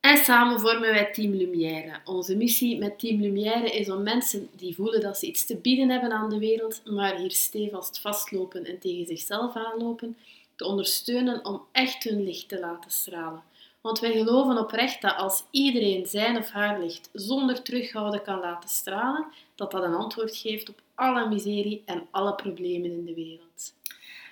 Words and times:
en 0.00 0.16
samen 0.16 0.60
vormen 0.60 0.90
wij 0.90 1.12
Team 1.12 1.34
Lumière. 1.34 2.00
Onze 2.04 2.36
missie 2.36 2.78
met 2.78 2.98
Team 2.98 3.20
Lumière 3.20 3.70
is 3.70 3.90
om 3.90 4.02
mensen 4.02 4.48
die 4.56 4.74
voelen 4.74 5.00
dat 5.00 5.18
ze 5.18 5.26
iets 5.26 5.46
te 5.46 5.56
bieden 5.56 5.90
hebben 5.90 6.12
aan 6.12 6.30
de 6.30 6.38
wereld, 6.38 6.82
maar 6.84 7.16
hier 7.16 7.30
stevast 7.30 8.00
vastlopen 8.00 8.64
en 8.64 8.78
tegen 8.78 9.06
zichzelf 9.06 9.56
aanlopen, 9.56 10.16
te 10.56 10.64
ondersteunen 10.64 11.44
om 11.44 11.62
echt 11.72 12.04
hun 12.04 12.24
licht 12.24 12.48
te 12.48 12.60
laten 12.60 12.90
stralen. 12.90 13.42
Want 13.80 14.00
wij 14.00 14.12
geloven 14.12 14.58
oprecht 14.58 15.02
dat 15.02 15.16
als 15.16 15.44
iedereen 15.50 16.06
zijn 16.06 16.36
of 16.36 16.50
haar 16.50 16.80
licht 16.80 17.10
zonder 17.12 17.62
terughouden 17.62 18.22
kan 18.22 18.38
laten 18.38 18.68
stralen, 18.68 19.26
dat 19.54 19.70
dat 19.70 19.82
een 19.82 19.94
antwoord 19.94 20.36
geeft 20.36 20.68
op 20.68 20.80
alle 20.94 21.28
miserie 21.28 21.82
en 21.84 22.06
alle 22.10 22.34
problemen 22.34 22.90
in 22.90 23.04
de 23.04 23.14
wereld. 23.14 23.74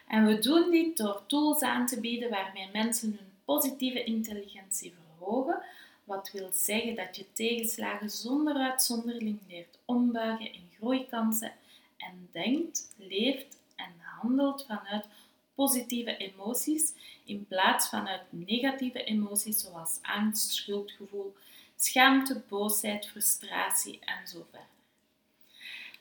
En 0.08 0.26
we 0.26 0.38
doen 0.38 0.70
dit 0.70 0.96
door 0.96 1.22
tools 1.26 1.60
aan 1.60 1.86
te 1.86 2.00
bieden 2.00 2.30
waarmee 2.30 2.68
mensen 2.72 3.08
hun 3.08 3.31
positieve 3.52 4.04
intelligentie 4.04 4.94
verhogen. 4.94 5.62
Wat 6.04 6.30
wil 6.32 6.50
zeggen 6.52 6.94
dat 6.94 7.16
je 7.16 7.32
tegenslagen 7.32 8.10
zonder 8.10 8.56
uitzondering 8.56 9.40
leert 9.48 9.78
ombuigen 9.84 10.52
in 10.52 10.68
groeikansen 10.76 11.52
en 11.96 12.28
denkt, 12.32 12.94
leeft 12.96 13.58
en 13.76 13.92
handelt 14.20 14.64
vanuit 14.66 15.06
positieve 15.54 16.16
emoties 16.16 16.92
in 17.24 17.46
plaats 17.46 17.88
vanuit 17.88 18.22
negatieve 18.30 19.04
emoties 19.04 19.60
zoals 19.60 19.98
angst, 20.02 20.50
schuldgevoel, 20.50 21.34
schaamte, 21.76 22.42
boosheid, 22.48 23.06
frustratie 23.06 23.98
en 24.00 24.28
zo 24.28 24.46
verder. 24.50 24.81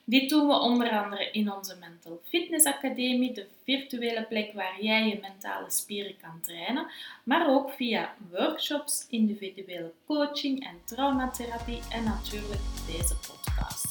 Dit 0.06 0.30
doen 0.30 0.48
we 0.48 0.54
onder 0.54 0.90
andere 0.90 1.32
in 1.32 1.52
onze 1.54 1.76
Mental 1.80 2.22
Fitness 2.24 2.66
Academie, 2.66 3.34
de 3.34 3.48
virtuele 3.64 4.26
plek 4.30 4.54
waar 4.54 4.82
jij 4.82 5.08
je 5.08 5.20
mentale 5.22 5.72
spieren 5.72 6.18
kan 6.22 6.42
trainen, 6.42 6.88
maar 7.24 7.50
ook 7.50 7.72
via 7.72 8.16
workshops, 8.32 9.08
individuele 9.10 9.92
coaching 10.06 10.66
en 10.66 10.76
traumatherapie 10.86 11.80
en 11.92 12.04
natuurlijk 12.04 12.62
deze 12.88 13.16
podcast. 13.16 13.90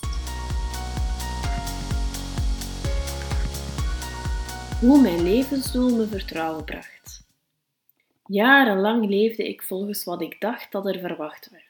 Hoe 4.80 5.00
mijn 5.00 5.22
levensdoel 5.22 5.96
me 5.96 6.06
vertrouwen 6.06 6.64
bracht. 6.64 7.26
Jarenlang 8.24 9.06
leefde 9.06 9.48
ik 9.48 9.62
volgens 9.62 10.04
wat 10.04 10.22
ik 10.22 10.40
dacht 10.40 10.72
dat 10.72 10.86
er 10.86 10.98
verwacht 10.98 11.50
werd. 11.50 11.69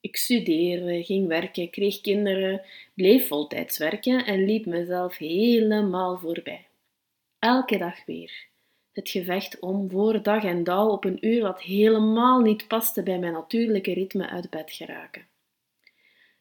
Ik 0.00 0.16
studeerde, 0.16 1.04
ging 1.04 1.26
werken, 1.26 1.70
kreeg 1.70 2.00
kinderen, 2.00 2.62
bleef 2.94 3.26
voltijds 3.26 3.78
werken 3.78 4.26
en 4.26 4.44
liep 4.44 4.66
mezelf 4.66 5.16
helemaal 5.16 6.18
voorbij. 6.18 6.66
Elke 7.38 7.78
dag 7.78 8.04
weer. 8.04 8.48
Het 8.92 9.08
gevecht 9.08 9.58
om 9.58 9.90
voor 9.90 10.22
dag 10.22 10.44
en 10.44 10.64
dauw 10.64 10.88
op 10.88 11.04
een 11.04 11.26
uur 11.26 11.40
dat 11.40 11.62
helemaal 11.62 12.40
niet 12.40 12.68
paste 12.68 13.02
bij 13.02 13.18
mijn 13.18 13.32
natuurlijke 13.32 13.92
ritme 13.92 14.28
uit 14.28 14.50
bed 14.50 14.72
geraken. 14.72 15.26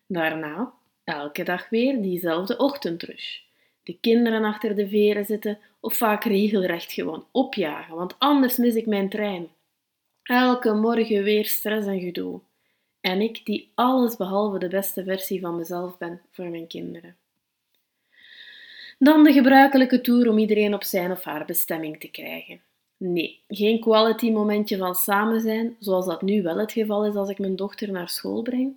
Daarna, 0.08 0.74
elke 1.04 1.44
dag 1.44 1.70
weer 1.70 2.02
diezelfde 2.02 2.58
ochtendrush. 2.58 3.38
De 3.84 3.98
kinderen 4.02 4.44
achter 4.44 4.76
de 4.76 4.88
veren 4.88 5.26
zitten 5.26 5.60
of 5.80 5.96
vaak 5.96 6.24
regelrecht 6.24 6.92
gewoon 6.92 7.28
opjagen, 7.32 7.96
want 7.96 8.16
anders 8.20 8.58
mis 8.58 8.76
ik 8.76 8.86
mijn 8.86 9.10
trein. 9.10 9.48
Elke 10.24 10.74
morgen 10.74 11.24
weer 11.24 11.46
stress 11.46 11.88
en 11.88 12.00
gedoe. 12.00 12.42
En 13.02 13.22
ik 13.22 13.46
die 13.46 13.72
alles 13.76 14.18
behalve 14.18 14.60
de 14.60 14.68
beste 14.68 15.04
versie 15.04 15.40
van 15.40 15.56
mezelf 15.56 15.98
ben 15.98 16.22
voor 16.32 16.50
mijn 16.50 16.68
kinderen. 16.68 17.16
Dan 19.00 19.24
de 19.24 19.34
gebruikelijke 19.34 20.02
tour 20.02 20.30
om 20.30 20.38
iedereen 20.38 20.74
op 20.74 20.84
zijn 20.84 21.12
of 21.12 21.24
haar 21.24 21.46
bestemming 21.46 22.00
te 22.00 22.12
krijgen. 22.12 22.62
Nee, 22.98 23.44
geen 23.48 23.80
quality 23.80 24.32
momentje 24.32 24.78
van 24.78 24.96
samen 24.96 25.42
zijn, 25.42 25.76
zoals 25.80 26.06
dat 26.06 26.22
nu 26.22 26.42
wel 26.42 26.58
het 26.58 26.72
geval 26.72 27.06
is 27.06 27.16
als 27.16 27.30
ik 27.30 27.40
mijn 27.40 27.56
dochter 27.56 27.92
naar 27.92 28.10
school 28.10 28.42
breng, 28.42 28.76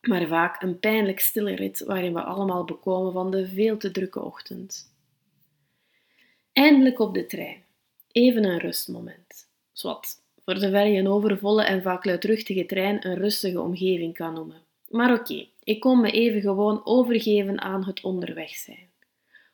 maar 0.00 0.26
vaak 0.26 0.62
een 0.62 0.78
pijnlijk 0.78 1.20
stille 1.20 1.54
rit 1.54 1.84
waarin 1.84 2.14
we 2.14 2.22
allemaal 2.22 2.64
bekomen 2.64 3.12
van 3.12 3.30
de 3.30 3.48
veel 3.48 3.76
te 3.76 3.90
drukke 3.90 4.20
ochtend. 4.20 4.94
Eindelijk 6.52 6.98
op 6.98 7.14
de 7.14 7.26
trein. 7.26 7.64
Even 8.12 8.44
een 8.44 8.58
rustmoment. 8.58 9.48
Zwat, 9.72 10.19
voor 10.44 10.56
zover 10.56 10.86
je 10.86 10.98
een 10.98 11.08
overvolle 11.08 11.64
en 11.64 11.82
vaak 11.82 12.04
luidruchtige 12.04 12.66
trein 12.66 13.06
een 13.06 13.16
rustige 13.16 13.60
omgeving 13.60 14.14
kan 14.14 14.34
noemen. 14.34 14.62
Maar 14.88 15.12
oké, 15.12 15.46
ik 15.64 15.80
kon 15.80 16.00
me 16.00 16.10
even 16.10 16.40
gewoon 16.40 16.80
overgeven 16.84 17.60
aan 17.60 17.84
het 17.84 18.00
onderweg 18.00 18.50
zijn. 18.50 18.88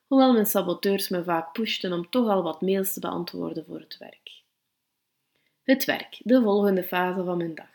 Hoewel 0.07 0.33
mijn 0.33 0.47
saboteurs 0.47 1.09
me 1.09 1.25
vaak 1.25 1.53
pushten 1.53 1.93
om 1.93 2.11
toch 2.11 2.29
al 2.29 2.43
wat 2.43 2.61
mails 2.61 2.93
te 2.93 3.01
beantwoorden 3.01 3.65
voor 3.65 3.81
het 3.81 3.97
werk. 3.99 4.43
Het 5.63 5.85
werk, 5.85 6.21
de 6.23 6.43
volgende 6.43 6.85
fase 6.85 7.25
van 7.25 7.37
mijn 7.37 7.55
dag. 7.55 7.75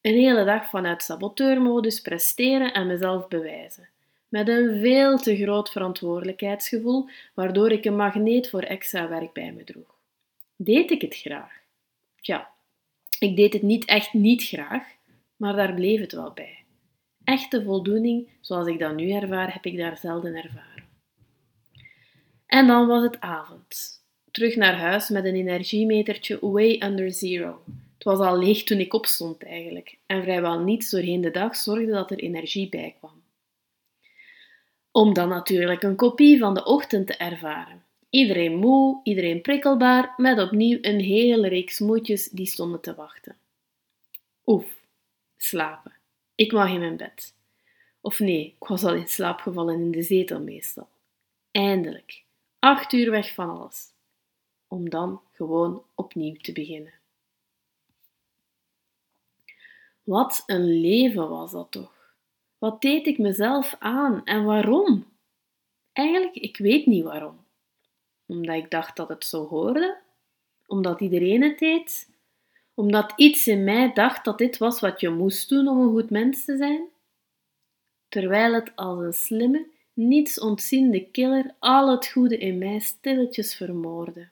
Een 0.00 0.14
hele 0.14 0.44
dag 0.44 0.68
vanuit 0.68 1.02
saboteurmodus 1.02 2.00
presteren 2.00 2.72
en 2.72 2.86
mezelf 2.86 3.28
bewijzen. 3.28 3.88
Met 4.28 4.48
een 4.48 4.80
veel 4.80 5.18
te 5.18 5.36
groot 5.36 5.70
verantwoordelijkheidsgevoel, 5.70 7.08
waardoor 7.34 7.70
ik 7.70 7.84
een 7.84 7.96
magneet 7.96 8.50
voor 8.50 8.62
extra 8.62 9.08
werk 9.08 9.32
bij 9.32 9.52
me 9.52 9.64
droeg. 9.64 9.94
Deed 10.56 10.90
ik 10.90 11.00
het 11.00 11.14
graag? 11.16 11.63
Tja, 12.24 12.50
ik 13.18 13.36
deed 13.36 13.52
het 13.52 13.62
niet 13.62 13.84
echt 13.84 14.12
niet 14.12 14.44
graag, 14.44 14.84
maar 15.36 15.56
daar 15.56 15.74
bleef 15.74 16.00
het 16.00 16.12
wel 16.12 16.32
bij. 16.32 16.64
Echte 17.24 17.62
voldoening, 17.62 18.28
zoals 18.40 18.66
ik 18.66 18.78
dat 18.78 18.94
nu 18.94 19.10
ervaar, 19.10 19.52
heb 19.52 19.64
ik 19.64 19.76
daar 19.76 19.96
zelden 19.96 20.34
ervaren. 20.34 20.84
En 22.46 22.66
dan 22.66 22.86
was 22.86 23.02
het 23.02 23.20
avond. 23.20 24.02
Terug 24.30 24.56
naar 24.56 24.78
huis 24.78 25.08
met 25.08 25.24
een 25.24 25.34
energiemetertje 25.34 26.38
way 26.40 26.80
under 26.84 27.12
zero. 27.12 27.62
Het 27.94 28.04
was 28.04 28.18
al 28.18 28.38
leeg 28.38 28.62
toen 28.62 28.78
ik 28.78 28.94
opstond 28.94 29.42
eigenlijk, 29.42 29.98
en 30.06 30.22
vrijwel 30.22 30.60
niets 30.60 30.90
doorheen 30.90 31.20
de 31.20 31.30
dag 31.30 31.56
zorgde 31.56 31.92
dat 31.92 32.10
er 32.10 32.18
energie 32.18 32.68
bij 32.68 32.94
kwam. 32.98 33.22
Om 34.90 35.14
dan 35.14 35.28
natuurlijk 35.28 35.82
een 35.82 35.96
kopie 35.96 36.38
van 36.38 36.54
de 36.54 36.64
ochtend 36.64 37.06
te 37.06 37.16
ervaren. 37.16 37.84
Iedereen 38.14 38.56
moe, 38.56 39.00
iedereen 39.02 39.40
prikkelbaar, 39.40 40.14
met 40.16 40.38
opnieuw 40.38 40.78
een 40.80 41.00
hele 41.00 41.48
reeks 41.48 41.78
moedjes 41.78 42.28
die 42.28 42.46
stonden 42.46 42.80
te 42.80 42.94
wachten. 42.94 43.36
Oef, 44.46 44.76
slapen. 45.36 45.92
Ik 46.34 46.52
mag 46.52 46.70
in 46.70 46.78
mijn 46.78 46.96
bed. 46.96 47.34
Of 48.00 48.18
nee, 48.18 48.54
ik 48.60 48.68
was 48.68 48.84
al 48.84 48.94
in 48.94 49.08
slaap 49.08 49.40
gevallen 49.40 49.80
in 49.80 49.90
de 49.90 50.02
zetel 50.02 50.40
meestal. 50.40 50.88
Eindelijk, 51.50 52.24
acht 52.58 52.92
uur 52.92 53.10
weg 53.10 53.34
van 53.34 53.50
alles. 53.50 53.92
Om 54.68 54.90
dan 54.90 55.20
gewoon 55.32 55.84
opnieuw 55.94 56.36
te 56.36 56.52
beginnen. 56.52 56.94
Wat 60.02 60.42
een 60.46 60.80
leven 60.80 61.28
was 61.28 61.50
dat 61.50 61.70
toch? 61.70 62.14
Wat 62.58 62.80
deed 62.80 63.06
ik 63.06 63.18
mezelf 63.18 63.76
aan 63.78 64.24
en 64.24 64.44
waarom? 64.44 65.06
Eigenlijk, 65.92 66.34
ik 66.34 66.56
weet 66.56 66.86
niet 66.86 67.04
waarom 67.04 67.43
omdat 68.26 68.56
ik 68.56 68.70
dacht 68.70 68.96
dat 68.96 69.08
het 69.08 69.24
zo 69.24 69.46
hoorde, 69.46 69.98
omdat 70.66 71.00
iedereen 71.00 71.42
het 71.42 71.58
deed, 71.58 72.10
omdat 72.74 73.12
iets 73.16 73.46
in 73.46 73.64
mij 73.64 73.92
dacht 73.92 74.24
dat 74.24 74.38
dit 74.38 74.58
was 74.58 74.80
wat 74.80 75.00
je 75.00 75.10
moest 75.10 75.48
doen 75.48 75.68
om 75.68 75.80
een 75.80 75.90
goed 75.90 76.10
mens 76.10 76.44
te 76.44 76.56
zijn, 76.56 76.88
terwijl 78.08 78.54
het 78.54 78.76
als 78.76 79.00
een 79.00 79.12
slimme, 79.12 79.66
niets 79.92 80.40
ontziende 80.40 81.10
killer 81.10 81.54
al 81.58 81.90
het 81.90 82.06
goede 82.06 82.38
in 82.38 82.58
mij 82.58 82.78
stilletjes 82.78 83.54
vermoordde. 83.54 84.28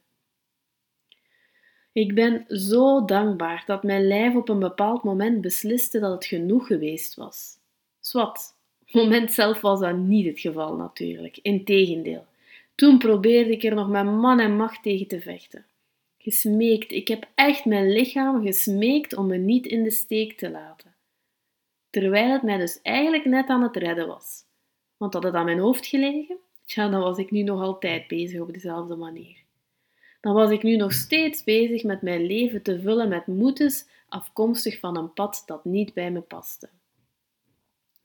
Ik 1.92 2.14
ben 2.14 2.44
zo 2.48 3.04
dankbaar 3.04 3.62
dat 3.66 3.82
mijn 3.82 4.06
lijf 4.06 4.34
op 4.34 4.48
een 4.48 4.58
bepaald 4.58 5.02
moment 5.02 5.40
besliste 5.40 5.98
dat 5.98 6.12
het 6.12 6.24
genoeg 6.24 6.66
geweest 6.66 7.14
was. 7.14 7.58
Swat, 8.00 8.56
moment 8.92 9.32
zelf 9.32 9.60
was 9.60 9.80
dat 9.80 9.96
niet 9.96 10.26
het 10.26 10.40
geval 10.40 10.76
natuurlijk, 10.76 11.38
integendeel. 11.42 12.26
Toen 12.74 12.98
probeerde 12.98 13.50
ik 13.50 13.62
er 13.62 13.74
nog 13.74 13.88
met 13.88 14.04
man 14.04 14.40
en 14.40 14.56
macht 14.56 14.82
tegen 14.82 15.06
te 15.06 15.20
vechten. 15.20 15.66
Gesmeekt, 16.18 16.92
ik 16.92 17.08
heb 17.08 17.28
echt 17.34 17.64
mijn 17.64 17.92
lichaam 17.92 18.44
gesmeekt 18.44 19.16
om 19.16 19.26
me 19.26 19.36
niet 19.36 19.66
in 19.66 19.82
de 19.82 19.90
steek 19.90 20.38
te 20.38 20.50
laten. 20.50 20.94
Terwijl 21.90 22.32
het 22.32 22.42
mij 22.42 22.56
dus 22.56 22.82
eigenlijk 22.82 23.24
net 23.24 23.48
aan 23.48 23.62
het 23.62 23.76
redden 23.76 24.06
was. 24.06 24.44
Want 24.96 25.14
had 25.14 25.22
het 25.22 25.34
aan 25.34 25.44
mijn 25.44 25.58
hoofd 25.58 25.86
gelegen, 25.86 26.36
ja, 26.64 26.88
dan 26.88 27.00
was 27.00 27.18
ik 27.18 27.30
nu 27.30 27.42
nog 27.42 27.60
altijd 27.60 28.06
bezig 28.06 28.40
op 28.40 28.52
dezelfde 28.52 28.96
manier. 28.96 29.42
Dan 30.20 30.34
was 30.34 30.50
ik 30.50 30.62
nu 30.62 30.76
nog 30.76 30.92
steeds 30.92 31.44
bezig 31.44 31.82
met 31.82 32.02
mijn 32.02 32.26
leven 32.26 32.62
te 32.62 32.80
vullen 32.80 33.08
met 33.08 33.26
moetes 33.26 33.86
afkomstig 34.08 34.78
van 34.78 34.96
een 34.96 35.12
pad 35.12 35.42
dat 35.46 35.64
niet 35.64 35.94
bij 35.94 36.10
me 36.10 36.20
paste. 36.20 36.68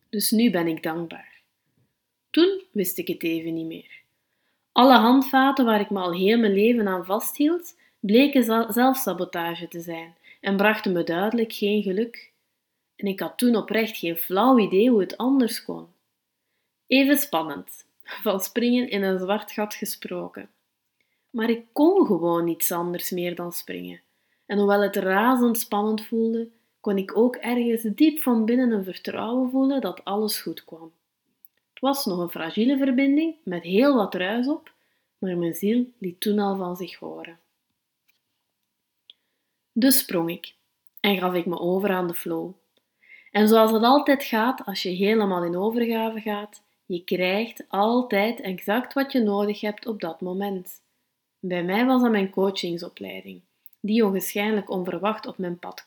Dus 0.10 0.32
nu 0.32 0.52
ben 0.52 0.68
ik 0.68 0.84
dankbaar. 0.84 1.42
Toen 2.30 2.64
wist 2.72 2.98
ik 2.98 3.08
het 3.08 3.24
even 3.24 3.54
niet 3.54 3.66
meer. 3.66 3.97
Alle 4.78 4.98
handvaten 4.98 5.66
waar 5.66 5.80
ik 5.80 5.90
me 5.90 6.00
al 6.00 6.14
heel 6.14 6.38
mijn 6.38 6.54
leven 6.54 6.88
aan 6.88 7.06
vasthield, 7.06 7.76
bleken 8.00 8.44
zelfsabotage 8.74 9.68
te 9.68 9.80
zijn 9.80 10.16
en 10.42 10.58
brachten 10.58 10.92
me 10.92 11.04
duidelijk 11.04 11.54
geen 11.54 11.82
geluk. 11.82 12.32
En 12.96 13.08
ik 13.08 13.20
had 13.20 13.38
toen 13.38 13.56
oprecht 13.56 13.98
geen 13.98 14.18
flauw 14.18 14.60
idee 14.60 14.90
hoe 14.90 15.00
het 15.00 15.18
anders 15.18 15.64
kon. 15.64 15.88
Even 16.88 17.18
spannend, 17.18 17.86
van 18.04 18.40
springen 18.40 18.90
in 18.90 19.04
een 19.04 19.20
zwart 19.20 19.52
gat 19.52 19.74
gesproken. 19.74 20.50
Maar 21.30 21.50
ik 21.50 21.66
kon 21.72 22.06
gewoon 22.06 22.46
niets 22.46 22.72
anders 22.72 23.10
meer 23.10 23.36
dan 23.36 23.52
springen. 23.52 24.02
En 24.46 24.58
hoewel 24.58 24.82
het 24.82 24.96
razend 24.96 25.58
spannend 25.58 26.06
voelde, 26.06 26.50
kon 26.80 26.98
ik 26.98 27.18
ook 27.18 27.36
ergens 27.36 27.82
diep 27.84 28.22
van 28.22 28.46
binnen 28.46 28.72
een 28.72 28.84
vertrouwen 28.84 29.50
voelen 29.50 29.82
dat 29.82 30.04
alles 30.04 30.40
goed 30.42 30.66
kwam. 30.66 30.92
Het 31.78 31.86
was 31.86 32.06
nog 32.06 32.20
een 32.20 32.30
fragiele 32.30 32.78
verbinding 32.78 33.36
met 33.44 33.64
heel 33.64 33.96
wat 33.96 34.14
ruis 34.14 34.48
op, 34.48 34.74
maar 35.18 35.38
mijn 35.38 35.54
ziel 35.54 35.92
liet 35.98 36.20
toen 36.20 36.40
al 36.40 36.58
van 36.58 36.76
zich 36.76 36.96
horen. 36.96 37.40
Dus 39.74 39.98
sprong 39.98 40.30
ik 40.30 40.54
en 41.00 41.18
gaf 41.18 41.34
ik 41.34 41.46
me 41.46 41.60
over 41.60 41.90
aan 41.90 42.08
de 42.08 42.14
flow. 42.14 42.52
En 43.32 43.48
zoals 43.48 43.72
het 43.72 43.84
altijd 43.84 44.24
gaat 44.24 44.66
als 44.66 44.84
je 44.84 44.90
helemaal 44.90 45.44
in 45.44 45.58
overgave 45.58 46.22
gaat, 46.22 46.64
je 46.86 47.04
krijgt 47.04 47.66
altijd 47.68 48.42
exact 48.42 48.94
wat 48.94 49.12
je 49.12 49.20
nodig 49.20 49.62
hebt 49.62 49.88
op 49.88 50.02
dat 50.02 50.22
moment. 50.22 50.82
Bij 51.40 51.64
mij 51.64 51.86
was 51.86 52.02
dat 52.02 52.12
mijn 52.12 52.30
coachingsopleiding, 52.30 53.42
die 53.80 54.06
onwaarschijnlijk 54.06 54.70
onverwacht 54.70 55.28
op 55.28 55.38
mijn 55.38 55.60
pad. 55.60 55.87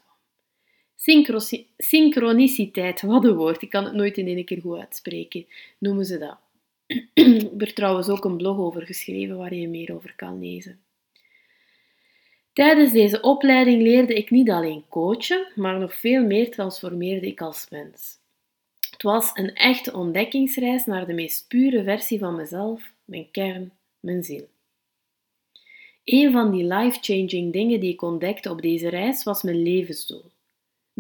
Synchroniciteit, 1.77 3.03
wat 3.03 3.25
een 3.25 3.37
woord, 3.37 3.63
ik 3.63 3.71
kan 3.71 3.85
het 3.85 3.95
nooit 3.95 4.19
in 4.19 4.27
één 4.27 4.45
keer 4.45 4.61
goed 4.61 4.79
uitspreken, 4.79 5.47
noemen 5.79 6.05
ze 6.05 6.19
dat. 6.19 6.39
Ik 7.15 7.41
heb 7.41 7.61
er 7.61 7.75
trouwens 7.75 8.09
ook 8.09 8.25
een 8.25 8.37
blog 8.37 8.59
over 8.59 8.87
geschreven 8.87 9.37
waar 9.37 9.55
je 9.55 9.69
meer 9.69 9.95
over 9.95 10.13
kan 10.17 10.41
lezen. 10.41 10.81
Tijdens 12.53 12.93
deze 12.93 13.21
opleiding 13.21 13.83
leerde 13.83 14.15
ik 14.15 14.31
niet 14.31 14.51
alleen 14.51 14.85
coachen, 14.89 15.47
maar 15.55 15.79
nog 15.79 15.95
veel 15.95 16.25
meer 16.25 16.51
transformeerde 16.51 17.27
ik 17.27 17.41
als 17.41 17.67
mens. 17.71 18.19
Het 18.91 19.03
was 19.03 19.31
een 19.35 19.55
echte 19.55 19.93
ontdekkingsreis 19.93 20.85
naar 20.87 21.07
de 21.07 21.13
meest 21.13 21.49
pure 21.49 21.83
versie 21.83 22.19
van 22.19 22.37
mezelf, 22.37 22.93
mijn 23.05 23.31
kern, 23.31 23.73
mijn 24.01 24.25
ziel. 24.25 24.49
Een 26.05 26.33
van 26.33 26.51
die 26.51 26.65
life-changing 26.65 27.53
dingen 27.53 27.81
die 27.81 27.93
ik 27.93 28.03
ontdekte 28.03 28.51
op 28.51 28.63
deze 28.63 28.89
reis 28.89 29.23
was 29.23 29.43
mijn 29.43 29.63
levensdoel. 29.63 30.25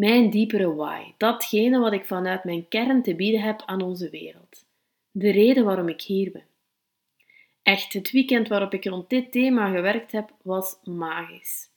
Mijn 0.00 0.30
diepere 0.30 0.74
why, 0.74 1.12
datgene 1.16 1.78
wat 1.78 1.92
ik 1.92 2.04
vanuit 2.04 2.44
mijn 2.44 2.68
kern 2.68 3.02
te 3.02 3.14
bieden 3.14 3.40
heb 3.40 3.62
aan 3.66 3.82
onze 3.82 4.10
wereld. 4.10 4.66
De 5.10 5.30
reden 5.30 5.64
waarom 5.64 5.88
ik 5.88 6.00
hier 6.00 6.30
ben. 6.30 6.46
Echt, 7.62 7.92
het 7.92 8.10
weekend 8.10 8.48
waarop 8.48 8.74
ik 8.74 8.84
rond 8.84 9.10
dit 9.10 9.32
thema 9.32 9.70
gewerkt 9.70 10.12
heb, 10.12 10.30
was 10.42 10.76
magisch. 10.84 11.68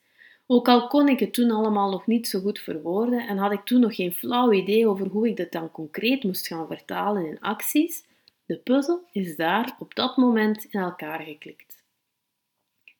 Ook 0.48 0.68
al 0.68 0.88
kon 0.88 1.08
ik 1.08 1.20
het 1.20 1.34
toen 1.34 1.52
allemaal 1.52 1.90
nog 1.90 2.08
niet 2.08 2.28
zo 2.28 2.40
goed 2.40 2.60
verwoorden 2.60 3.28
en 3.28 3.38
had 3.38 3.52
ik 3.52 3.64
toen 3.64 3.80
nog 3.80 3.96
geen 3.96 4.14
flauw 4.14 4.52
idee 4.52 4.88
over 4.88 5.08
hoe 5.08 5.28
ik 5.28 5.38
dit 5.38 5.52
dan 5.52 5.72
concreet 5.72 6.24
moest 6.24 6.48
gaan 6.48 6.68
vertalen 6.68 7.26
in 7.26 7.40
acties, 7.40 8.06
de 8.46 8.58
puzzel 8.58 9.08
is 9.12 9.36
daar 9.36 9.76
op 9.80 9.96
dat 9.96 10.18
moment 10.18 10.66
in 10.66 10.80
elkaar 10.80 11.20
geklikt. 11.20 11.84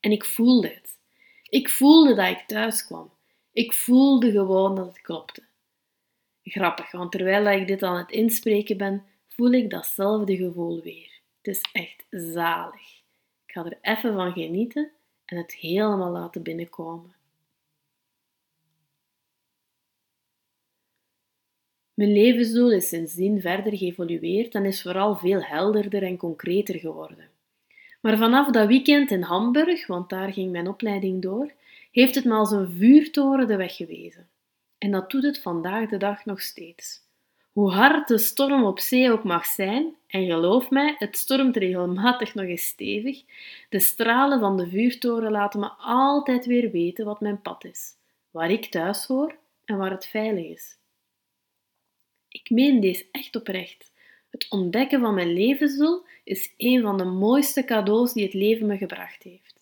En 0.00 0.10
ik 0.10 0.24
voelde 0.24 0.68
het. 0.68 0.98
Ik 1.48 1.68
voelde 1.68 2.14
dat 2.14 2.28
ik 2.28 2.44
thuis 2.46 2.86
kwam. 2.86 3.12
Ik 3.54 3.72
voelde 3.72 4.30
gewoon 4.30 4.74
dat 4.74 4.86
het 4.86 5.00
klopte. 5.00 5.42
Grappig, 6.42 6.90
want 6.90 7.12
terwijl 7.12 7.60
ik 7.60 7.66
dit 7.66 7.82
aan 7.82 7.96
het 7.96 8.10
inspreken 8.10 8.76
ben, 8.76 9.04
voel 9.28 9.52
ik 9.52 9.70
datzelfde 9.70 10.36
gevoel 10.36 10.82
weer. 10.82 11.20
Het 11.42 11.54
is 11.54 11.60
echt 11.72 12.04
zalig. 12.10 13.02
Ik 13.46 13.52
ga 13.52 13.64
er 13.64 13.78
even 13.80 14.14
van 14.14 14.32
genieten 14.32 14.90
en 15.24 15.36
het 15.36 15.54
helemaal 15.54 16.10
laten 16.10 16.42
binnenkomen. 16.42 17.14
Mijn 21.94 22.12
levensdoel 22.12 22.72
is 22.72 22.88
sindsdien 22.88 23.40
verder 23.40 23.76
geëvolueerd 23.76 24.54
en 24.54 24.64
is 24.64 24.82
vooral 24.82 25.16
veel 25.16 25.42
helderder 25.42 26.02
en 26.02 26.16
concreter 26.16 26.78
geworden. 26.78 27.28
Maar 28.00 28.18
vanaf 28.18 28.50
dat 28.50 28.66
weekend 28.66 29.10
in 29.10 29.22
Hamburg, 29.22 29.86
want 29.86 30.10
daar 30.10 30.32
ging 30.32 30.50
mijn 30.50 30.68
opleiding 30.68 31.22
door, 31.22 31.52
heeft 31.94 32.14
het 32.14 32.24
me 32.24 32.34
als 32.34 32.50
een 32.50 32.70
vuurtoren 32.70 33.46
de 33.46 33.56
weg 33.56 33.76
gewezen. 33.76 34.28
En 34.78 34.90
dat 34.90 35.10
doet 35.10 35.22
het 35.22 35.42
vandaag 35.42 35.88
de 35.88 35.96
dag 35.96 36.24
nog 36.24 36.40
steeds. 36.40 37.02
Hoe 37.52 37.70
hard 37.70 38.08
de 38.08 38.18
storm 38.18 38.64
op 38.64 38.78
zee 38.78 39.12
ook 39.12 39.24
mag 39.24 39.46
zijn, 39.46 39.94
en 40.06 40.26
geloof 40.26 40.70
mij, 40.70 40.94
het 40.98 41.16
stormt 41.16 41.56
regelmatig 41.56 42.34
nog 42.34 42.44
eens 42.44 42.66
stevig, 42.66 43.22
de 43.68 43.80
stralen 43.80 44.40
van 44.40 44.56
de 44.56 44.68
vuurtoren 44.68 45.30
laten 45.30 45.60
me 45.60 45.68
altijd 45.78 46.46
weer 46.46 46.70
weten 46.70 47.04
wat 47.04 47.20
mijn 47.20 47.40
pad 47.40 47.64
is, 47.64 47.92
waar 48.30 48.50
ik 48.50 48.66
thuis 48.66 49.06
hoor 49.06 49.36
en 49.64 49.76
waar 49.76 49.90
het 49.90 50.06
veilig 50.06 50.44
is. 50.44 50.78
Ik 52.28 52.50
meen 52.50 52.80
deze 52.80 53.06
echt 53.10 53.36
oprecht. 53.36 53.92
Het 54.30 54.46
ontdekken 54.48 55.00
van 55.00 55.14
mijn 55.14 55.32
levensdoel 55.32 56.04
is 56.24 56.54
een 56.56 56.82
van 56.82 56.98
de 56.98 57.04
mooiste 57.04 57.64
cadeaus 57.64 58.12
die 58.12 58.24
het 58.24 58.34
leven 58.34 58.66
me 58.66 58.76
gebracht 58.76 59.22
heeft. 59.22 59.53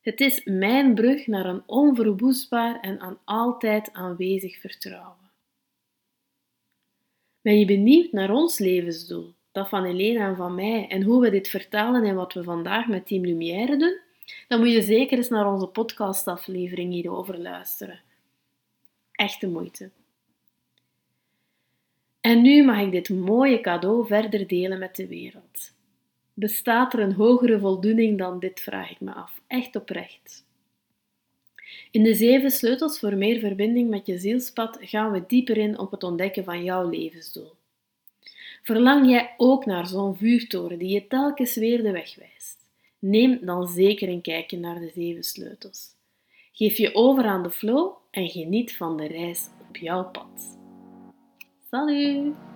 Het 0.00 0.20
is 0.20 0.44
mijn 0.44 0.94
brug 0.94 1.26
naar 1.26 1.46
een 1.46 1.62
onverwoestbaar 1.66 2.80
en 2.80 3.00
aan 3.00 3.18
altijd 3.24 3.92
aanwezig 3.92 4.60
vertrouwen. 4.60 5.30
Ben 7.40 7.58
je 7.58 7.64
benieuwd 7.64 8.12
naar 8.12 8.30
ons 8.30 8.58
levensdoel, 8.58 9.34
dat 9.52 9.68
van 9.68 9.84
Elena 9.84 10.28
en 10.28 10.36
van 10.36 10.54
mij, 10.54 10.88
en 10.88 11.02
hoe 11.02 11.20
we 11.20 11.30
dit 11.30 11.48
vertalen 11.48 12.04
en 12.04 12.14
wat 12.14 12.32
we 12.32 12.42
vandaag 12.42 12.86
met 12.86 13.06
Team 13.06 13.24
Lumière 13.24 13.76
doen? 13.76 13.98
Dan 14.48 14.58
moet 14.58 14.72
je 14.72 14.82
zeker 14.82 15.16
eens 15.16 15.28
naar 15.28 15.52
onze 15.52 15.66
podcastaflevering 15.66 16.92
hierover 16.92 17.38
luisteren. 17.38 18.00
Echte 19.12 19.48
moeite. 19.48 19.90
En 22.20 22.42
nu 22.42 22.64
mag 22.64 22.80
ik 22.80 22.90
dit 22.90 23.08
mooie 23.08 23.60
cadeau 23.60 24.06
verder 24.06 24.46
delen 24.46 24.78
met 24.78 24.96
de 24.96 25.06
wereld. 25.06 25.72
Bestaat 26.40 26.92
er 26.92 27.00
een 27.00 27.12
hogere 27.12 27.58
voldoening 27.58 28.18
dan 28.18 28.38
dit, 28.38 28.60
vraag 28.60 28.90
ik 28.90 29.00
me 29.00 29.12
af. 29.12 29.40
Echt 29.46 29.76
oprecht. 29.76 30.44
In 31.90 32.02
de 32.02 32.14
zeven 32.14 32.50
sleutels 32.50 32.98
voor 32.98 33.16
meer 33.16 33.38
verbinding 33.38 33.90
met 33.90 34.06
je 34.06 34.18
zielspad 34.18 34.78
gaan 34.80 35.12
we 35.12 35.24
dieper 35.26 35.56
in 35.56 35.78
op 35.78 35.90
het 35.90 36.02
ontdekken 36.02 36.44
van 36.44 36.64
jouw 36.64 36.88
levensdoel. 36.88 37.52
Verlang 38.62 39.08
jij 39.10 39.34
ook 39.36 39.66
naar 39.66 39.86
zo'n 39.86 40.16
vuurtoren 40.16 40.78
die 40.78 40.88
je 40.88 41.06
telkens 41.06 41.54
weer 41.54 41.82
de 41.82 41.90
weg 41.90 42.14
wijst? 42.14 42.66
Neem 42.98 43.38
dan 43.42 43.68
zeker 43.68 44.08
een 44.08 44.20
kijkje 44.20 44.58
naar 44.58 44.80
de 44.80 44.90
zeven 44.94 45.24
sleutels. 45.24 45.88
Geef 46.52 46.76
je 46.76 46.94
over 46.94 47.24
aan 47.24 47.42
de 47.42 47.50
flow 47.50 47.92
en 48.10 48.28
geniet 48.28 48.76
van 48.76 48.96
de 48.96 49.06
reis 49.06 49.48
op 49.68 49.76
jouw 49.76 50.10
pad. 50.10 50.58
Salut 51.70 52.49